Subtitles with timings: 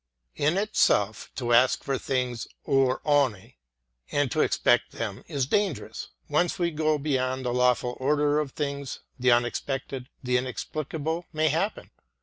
[0.35, 3.53] In itself, to ask for things "over aevne
[4.11, 6.07] and to expect them is dangerous.
[6.27, 11.91] Once we go beyond the lawful order of things, the unexpected, the inexplicable may happen.